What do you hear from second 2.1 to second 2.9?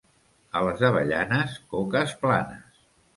planes.